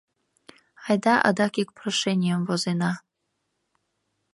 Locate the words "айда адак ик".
0.87-1.69